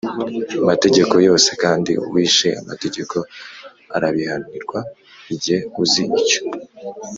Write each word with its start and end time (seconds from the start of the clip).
mategeko 0.67 1.15
yose. 1.27 1.49
kandi 1.63 1.91
uwishe 2.05 2.47
amategeko 2.61 3.15
arabihanirwa. 3.95 4.79
igihe 5.33 5.59
uzi 5.83 6.03
icyo 6.19 6.41